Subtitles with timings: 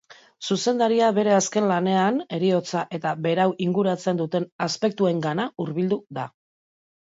[0.53, 6.29] Zuzendaria bere azken lanean heriotza eta berau inguratzen duten aspektuengana hurbildu da.